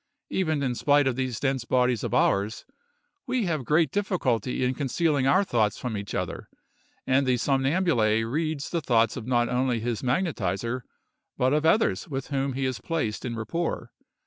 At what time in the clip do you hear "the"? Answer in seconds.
7.27-7.37, 8.71-8.81